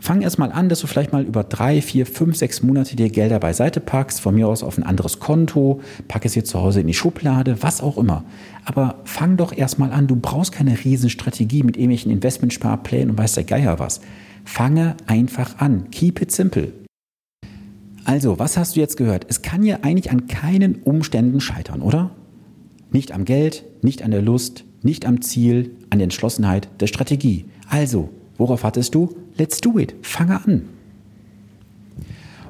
Fang 0.00 0.20
erst 0.20 0.38
mal 0.38 0.52
an, 0.52 0.68
dass 0.68 0.80
du 0.80 0.86
vielleicht 0.86 1.12
mal 1.12 1.24
über 1.24 1.44
drei, 1.44 1.80
vier, 1.80 2.04
fünf, 2.04 2.36
sechs 2.36 2.62
Monate 2.62 2.94
dir 2.94 3.08
Gelder 3.08 3.38
beiseite 3.38 3.80
packst, 3.80 4.20
von 4.20 4.34
mir 4.34 4.46
aus 4.46 4.62
auf 4.62 4.76
ein 4.76 4.82
anderes 4.82 5.18
Konto, 5.18 5.80
pack 6.08 6.26
es 6.26 6.34
hier 6.34 6.44
zu 6.44 6.60
Hause 6.60 6.82
in 6.82 6.86
die 6.86 6.92
Schublade, 6.94 7.62
was 7.62 7.80
auch 7.80 7.96
immer. 7.96 8.22
Aber 8.66 8.96
fang 9.04 9.38
doch 9.38 9.56
erst 9.56 9.78
mal 9.78 9.92
an, 9.92 10.06
du 10.06 10.16
brauchst 10.16 10.52
keine 10.52 10.76
Riesenstrategie 10.84 11.62
mit 11.62 11.76
irgendwelchen 11.76 12.12
Investmentsparplänen 12.12 13.10
und 13.10 13.18
weiß 13.18 13.32
der 13.32 13.44
Geier 13.44 13.78
was. 13.78 14.02
Fange 14.44 14.94
einfach 15.06 15.58
an. 15.58 15.90
Keep 15.90 16.20
it 16.20 16.32
simple. 16.32 16.72
Also, 18.04 18.38
was 18.38 18.58
hast 18.58 18.76
du 18.76 18.80
jetzt 18.80 18.98
gehört? 18.98 19.24
Es 19.30 19.40
kann 19.40 19.62
ja 19.62 19.78
eigentlich 19.80 20.10
an 20.10 20.26
keinen 20.26 20.82
Umständen 20.82 21.40
scheitern, 21.40 21.80
oder? 21.80 22.10
Nicht 22.94 23.10
am 23.10 23.24
Geld, 23.24 23.64
nicht 23.82 24.04
an 24.04 24.12
der 24.12 24.22
Lust, 24.22 24.62
nicht 24.82 25.04
am 25.04 25.20
Ziel, 25.20 25.72
an 25.90 25.98
der 25.98 26.04
Entschlossenheit, 26.04 26.68
der 26.78 26.86
Strategie. 26.86 27.44
Also, 27.68 28.10
worauf 28.38 28.62
hattest 28.62 28.94
du? 28.94 29.16
Let's 29.36 29.60
do 29.60 29.80
it. 29.80 29.96
Fange 30.02 30.40
an. 30.44 30.68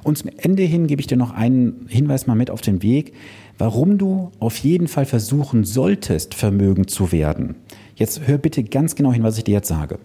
Und 0.03 0.19
zum 0.19 0.31
Ende 0.37 0.63
hin 0.65 0.87
gebe 0.87 1.01
ich 1.01 1.07
dir 1.07 1.17
noch 1.17 1.33
einen 1.33 1.87
Hinweis 1.89 2.27
mal 2.27 2.35
mit 2.35 2.51
auf 2.51 2.61
den 2.61 2.83
Weg, 2.83 3.15
warum 3.57 3.97
du 3.97 4.33
auf 4.39 4.59
jeden 4.59 4.87
Fall 4.87 5.07
versuchen 5.07 5.65
solltest, 5.65 6.35
vermögend 6.35 6.91
zu 6.91 7.11
werden. 7.11 7.55
Jetzt 7.97 8.29
hör 8.29 8.37
bitte 8.37 8.65
ganz 8.65 8.97
genau 8.97 9.15
hin, 9.15 9.23
was 9.23 9.39
ich 9.39 9.45
dir 9.45 9.55
jetzt 9.55 9.69
sage. 9.69 9.99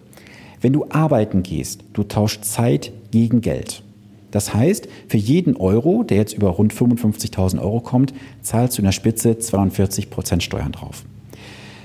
Wenn 0.62 0.72
du 0.72 0.86
arbeiten 0.88 1.42
gehst, 1.42 1.84
du 1.92 2.02
tauschst 2.02 2.46
Zeit 2.46 2.92
gegen 3.10 3.42
Geld. 3.42 3.82
Das 4.30 4.54
heißt, 4.54 4.88
für 5.08 5.16
jeden 5.16 5.56
Euro, 5.56 6.02
der 6.02 6.18
jetzt 6.18 6.34
über 6.34 6.48
rund 6.50 6.72
55.000 6.72 7.60
Euro 7.60 7.80
kommt, 7.80 8.14
zahlst 8.42 8.78
du 8.78 8.82
in 8.82 8.86
der 8.86 8.92
Spitze 8.92 9.38
42 9.38 10.10
Prozent 10.10 10.42
Steuern 10.42 10.72
drauf. 10.72 11.04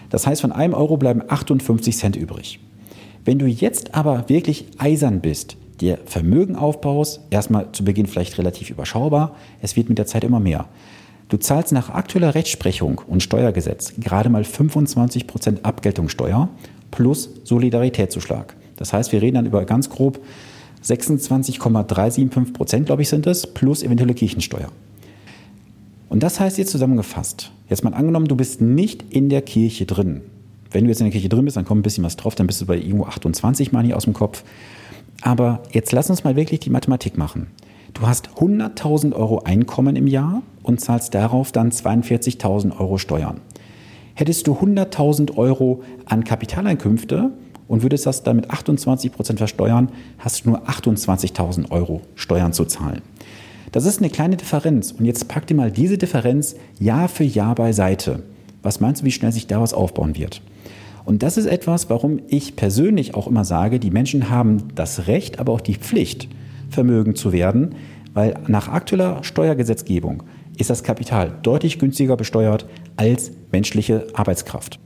Das 0.09 0.27
heißt, 0.27 0.41
von 0.41 0.51
einem 0.51 0.73
Euro 0.73 0.97
bleiben 0.97 1.23
58 1.27 1.97
Cent 1.97 2.15
übrig. 2.15 2.59
Wenn 3.23 3.39
du 3.39 3.47
jetzt 3.47 3.95
aber 3.95 4.29
wirklich 4.29 4.65
eisern 4.77 5.21
bist, 5.21 5.57
dir 5.81 5.99
Vermögen 6.05 6.55
aufbaust, 6.55 7.21
erstmal 7.31 7.71
zu 7.71 7.83
Beginn 7.83 8.05
vielleicht 8.05 8.37
relativ 8.37 8.69
überschaubar, 8.69 9.35
es 9.61 9.75
wird 9.75 9.89
mit 9.89 9.97
der 9.97 10.05
Zeit 10.05 10.23
immer 10.23 10.39
mehr. 10.39 10.67
Du 11.27 11.37
zahlst 11.37 11.71
nach 11.71 11.89
aktueller 11.89 12.35
Rechtsprechung 12.35 13.01
und 13.07 13.23
Steuergesetz 13.23 13.93
gerade 13.99 14.29
mal 14.29 14.43
25 14.43 15.25
Prozent 15.25 15.65
Abgeltungssteuer 15.65 16.49
plus 16.91 17.29
Solidaritätszuschlag. 17.43 18.55
Das 18.77 18.93
heißt, 18.93 19.11
wir 19.11 19.21
reden 19.21 19.35
dann 19.35 19.45
über 19.47 19.65
ganz 19.65 19.89
grob 19.89 20.19
26,375 20.85 22.53
Prozent, 22.53 22.85
glaube 22.85 23.01
ich, 23.01 23.09
sind 23.09 23.25
es, 23.25 23.47
plus 23.47 23.81
eventuelle 23.81 24.13
Kirchensteuer. 24.13 24.69
Und 26.09 26.21
das 26.21 26.39
heißt 26.39 26.57
jetzt 26.57 26.71
zusammengefasst, 26.71 27.51
jetzt 27.69 27.83
mal 27.83 27.93
angenommen, 27.93 28.27
du 28.27 28.35
bist 28.35 28.61
nicht 28.61 29.03
in 29.09 29.29
der 29.29 29.41
Kirche 29.41 29.85
drin. 29.85 30.21
Wenn 30.71 30.83
du 30.83 30.89
jetzt 30.89 30.99
in 30.99 31.05
der 31.05 31.11
Kirche 31.11 31.29
drin 31.29 31.45
bist, 31.45 31.57
dann 31.57 31.65
kommt 31.65 31.79
ein 31.79 31.83
bisschen 31.83 32.03
was 32.03 32.17
drauf, 32.17 32.35
dann 32.35 32.47
bist 32.47 32.61
du 32.61 32.67
bei 32.67 32.77
irgendwo 32.77 33.05
28 33.05 33.71
Mal 33.71 33.83
hier 33.83 33.97
aus 33.97 34.03
dem 34.03 34.13
Kopf. 34.13 34.43
Aber 35.21 35.63
jetzt 35.71 35.91
lass 35.91 36.09
uns 36.09 36.23
mal 36.23 36.35
wirklich 36.35 36.59
die 36.59 36.69
Mathematik 36.69 37.17
machen. 37.17 37.47
Du 37.93 38.05
hast 38.07 38.29
100.000 38.37 39.13
Euro 39.13 39.39
Einkommen 39.39 39.95
im 39.95 40.05
Jahr 40.05 40.43
und 40.61 40.81
zahlst 40.81 41.15
darauf 41.15 41.51
dann 41.51 41.71
42.000 41.71 42.77
Euro 42.79 42.97
Steuern. 42.97 43.41
Hättest 44.13 44.47
du 44.47 44.53
100.000 44.53 45.35
Euro 45.37 45.81
an 46.05 46.23
Kapitaleinkünfte, 46.23 47.31
und 47.67 47.83
würdest 47.83 48.05
das 48.05 48.23
dann 48.23 48.37
mit 48.37 48.51
28 48.51 49.11
Prozent 49.11 49.39
versteuern, 49.39 49.89
hast 50.19 50.45
du 50.45 50.49
nur 50.51 50.69
28.000 50.69 51.71
Euro 51.71 52.01
Steuern 52.15 52.53
zu 52.53 52.65
zahlen. 52.65 53.01
Das 53.71 53.85
ist 53.85 53.99
eine 53.99 54.09
kleine 54.09 54.37
Differenz. 54.37 54.91
Und 54.91 55.05
jetzt 55.05 55.27
pack 55.27 55.47
dir 55.47 55.55
mal 55.55 55.71
diese 55.71 55.97
Differenz 55.97 56.55
Jahr 56.79 57.09
für 57.09 57.23
Jahr 57.23 57.55
beiseite. 57.55 58.23
Was 58.61 58.79
meinst 58.79 59.01
du, 59.01 59.05
wie 59.05 59.11
schnell 59.11 59.31
sich 59.31 59.47
daraus 59.47 59.73
aufbauen 59.73 60.15
wird? 60.15 60.41
Und 61.03 61.23
das 61.23 61.37
ist 61.37 61.45
etwas, 61.45 61.89
warum 61.89 62.19
ich 62.27 62.55
persönlich 62.55 63.15
auch 63.15 63.27
immer 63.27 63.45
sage, 63.45 63.79
die 63.79 63.91
Menschen 63.91 64.29
haben 64.29 64.69
das 64.75 65.07
Recht, 65.07 65.39
aber 65.39 65.53
auch 65.53 65.61
die 65.61 65.75
Pflicht, 65.75 66.29
vermögend 66.69 67.17
zu 67.17 67.31
werden, 67.31 67.75
weil 68.13 68.35
nach 68.47 68.69
aktueller 68.69 69.23
Steuergesetzgebung 69.23 70.23
ist 70.57 70.69
das 70.69 70.83
Kapital 70.83 71.33
deutlich 71.43 71.77
günstiger 71.77 72.17
besteuert 72.17 72.65
als 72.95 73.31
menschliche 73.51 74.07
Arbeitskraft. 74.13 74.79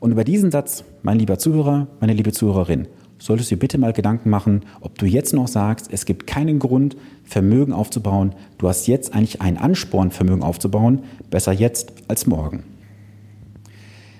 Und 0.00 0.12
über 0.12 0.24
diesen 0.24 0.50
Satz, 0.50 0.84
mein 1.02 1.18
lieber 1.18 1.38
Zuhörer, 1.38 1.88
meine 2.00 2.12
liebe 2.12 2.32
Zuhörerin, 2.32 2.86
solltest 3.18 3.50
du 3.50 3.56
dir 3.56 3.60
bitte 3.60 3.78
mal 3.78 3.92
Gedanken 3.92 4.30
machen, 4.30 4.62
ob 4.80 4.96
du 4.98 5.06
jetzt 5.06 5.34
noch 5.34 5.48
sagst, 5.48 5.88
es 5.92 6.04
gibt 6.04 6.26
keinen 6.26 6.60
Grund, 6.60 6.96
Vermögen 7.24 7.72
aufzubauen. 7.72 8.34
Du 8.58 8.68
hast 8.68 8.86
jetzt 8.86 9.12
eigentlich 9.12 9.40
einen 9.40 9.56
Ansporn, 9.56 10.10
Vermögen 10.10 10.42
aufzubauen. 10.42 11.02
Besser 11.30 11.52
jetzt 11.52 11.92
als 12.06 12.26
morgen. 12.26 12.62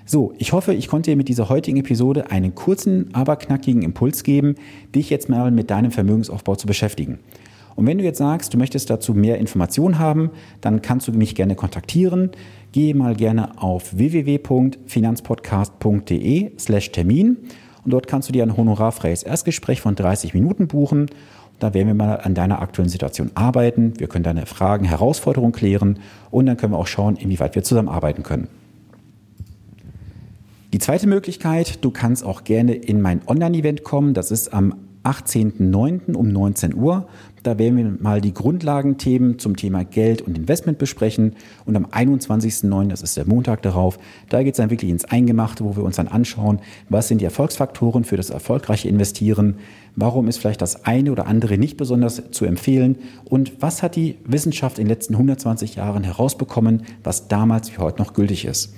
So, 0.05 0.33
ich 0.37 0.53
hoffe, 0.53 0.73
ich 0.73 0.87
konnte 0.87 1.11
dir 1.11 1.17
mit 1.17 1.29
dieser 1.29 1.49
heutigen 1.49 1.77
Episode 1.77 2.31
einen 2.31 2.55
kurzen, 2.55 3.09
aber 3.13 3.35
knackigen 3.35 3.83
Impuls 3.83 4.23
geben, 4.23 4.55
dich 4.93 5.09
jetzt 5.09 5.29
mal 5.29 5.51
mit 5.51 5.69
deinem 5.69 5.91
Vermögensaufbau 5.91 6.55
zu 6.55 6.67
beschäftigen. 6.67 7.19
Und 7.79 7.87
wenn 7.87 7.97
du 7.97 8.03
jetzt 8.03 8.17
sagst, 8.17 8.53
du 8.53 8.57
möchtest 8.57 8.89
dazu 8.89 9.13
mehr 9.13 9.37
Informationen 9.37 9.99
haben, 9.99 10.31
dann 10.59 10.81
kannst 10.81 11.07
du 11.07 11.13
mich 11.13 11.33
gerne 11.33 11.55
kontaktieren. 11.55 12.31
Gehe 12.73 12.93
mal 12.93 13.15
gerne 13.15 13.61
auf 13.61 13.97
www.finanzpodcast.de 13.97 16.59
slash 16.59 16.91
Termin 16.91 17.37
und 17.85 17.93
dort 17.93 18.07
kannst 18.07 18.27
du 18.27 18.33
dir 18.33 18.43
ein 18.43 18.57
honorarfreies 18.57 19.23
Erstgespräch 19.23 19.79
von 19.79 19.95
30 19.95 20.33
Minuten 20.33 20.67
buchen. 20.67 21.05
Da 21.59 21.73
werden 21.73 21.87
wir 21.87 21.93
mal 21.93 22.15
an 22.15 22.35
deiner 22.35 22.61
aktuellen 22.61 22.89
Situation 22.89 23.31
arbeiten. 23.35 23.93
Wir 23.97 24.07
können 24.07 24.25
deine 24.25 24.45
Fragen, 24.45 24.83
Herausforderungen 24.83 25.53
klären 25.53 25.99
und 26.31 26.47
dann 26.47 26.57
können 26.57 26.73
wir 26.73 26.79
auch 26.79 26.87
schauen, 26.87 27.15
inwieweit 27.15 27.55
wir 27.55 27.63
zusammenarbeiten 27.63 28.23
können. 28.23 28.49
Die 30.73 30.79
zweite 30.79 31.07
Möglichkeit, 31.07 31.81
du 31.81 31.91
kannst 31.91 32.25
auch 32.25 32.43
gerne 32.43 32.75
in 32.75 33.01
mein 33.01 33.21
Online-Event 33.25 33.85
kommen. 33.85 34.13
Das 34.13 34.31
ist 34.31 34.53
am 34.53 34.75
18.09. 35.03 36.15
um 36.15 36.27
19 36.29 36.75
Uhr. 36.75 37.07
Da 37.43 37.57
werden 37.57 37.77
wir 37.77 37.97
mal 38.01 38.19
die 38.19 38.33
Grundlagenthemen 38.33 39.39
zum 39.39 39.55
Thema 39.55 39.85
Geld 39.85 40.21
und 40.21 40.37
Investment 40.37 40.77
besprechen. 40.77 41.35
Und 41.65 41.75
am 41.77 41.85
21.09., 41.85 42.89
das 42.89 43.01
ist 43.01 43.15
der 43.15 43.25
Montag 43.25 43.61
darauf, 43.61 43.97
da 44.27 44.43
geht 44.43 44.55
es 44.55 44.57
dann 44.57 44.69
wirklich 44.69 44.91
ins 44.91 45.05
Eingemachte, 45.05 45.63
wo 45.63 45.75
wir 45.75 45.83
uns 45.83 45.95
dann 45.95 46.09
anschauen, 46.09 46.59
was 46.89 47.07
sind 47.07 47.21
die 47.21 47.25
Erfolgsfaktoren 47.25 48.03
für 48.03 48.17
das 48.17 48.29
erfolgreiche 48.29 48.89
Investieren, 48.89 49.55
warum 49.95 50.27
ist 50.27 50.37
vielleicht 50.37 50.61
das 50.61 50.85
eine 50.85 51.11
oder 51.11 51.27
andere 51.27 51.57
nicht 51.57 51.77
besonders 51.77 52.21
zu 52.31 52.45
empfehlen 52.45 52.97
und 53.25 53.61
was 53.61 53.81
hat 53.81 53.95
die 53.95 54.17
Wissenschaft 54.25 54.79
in 54.79 54.85
den 54.85 54.89
letzten 54.89 55.13
120 55.13 55.75
Jahren 55.75 56.03
herausbekommen, 56.03 56.83
was 57.03 57.29
damals 57.29 57.71
wie 57.71 57.77
heute 57.77 58.01
noch 58.01 58.13
gültig 58.13 58.45
ist. 58.45 58.73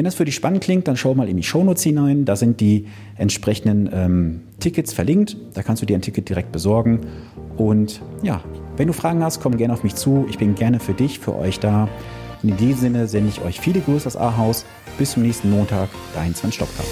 Wenn 0.00 0.06
das 0.06 0.14
für 0.14 0.24
dich 0.24 0.34
spannend 0.34 0.64
klingt, 0.64 0.88
dann 0.88 0.96
schau 0.96 1.14
mal 1.14 1.28
in 1.28 1.36
die 1.36 1.42
Shownotes 1.42 1.82
hinein. 1.82 2.24
Da 2.24 2.34
sind 2.34 2.60
die 2.60 2.86
entsprechenden 3.18 3.90
ähm, 3.92 4.40
Tickets 4.58 4.94
verlinkt. 4.94 5.36
Da 5.52 5.62
kannst 5.62 5.82
du 5.82 5.86
dir 5.86 5.94
ein 5.94 6.00
Ticket 6.00 6.26
direkt 6.26 6.52
besorgen. 6.52 7.00
Und 7.58 8.00
ja, 8.22 8.42
wenn 8.78 8.86
du 8.86 8.94
Fragen 8.94 9.22
hast, 9.22 9.42
komm 9.42 9.58
gerne 9.58 9.74
auf 9.74 9.82
mich 9.84 9.96
zu. 9.96 10.24
Ich 10.30 10.38
bin 10.38 10.54
gerne 10.54 10.80
für 10.80 10.94
dich, 10.94 11.18
für 11.18 11.36
euch 11.36 11.60
da. 11.60 11.86
Und 12.42 12.48
in 12.48 12.56
diesem 12.56 12.80
Sinne 12.80 13.08
sende 13.08 13.28
ich 13.28 13.42
euch 13.42 13.60
viele 13.60 13.80
Grüße 13.80 14.06
aus 14.06 14.16
Ahaus. 14.16 14.64
Bis 14.96 15.10
zum 15.10 15.22
nächsten 15.22 15.50
Montag. 15.50 15.90
Dein 16.14 16.34
Sven 16.34 16.50
Stopka. 16.50 16.82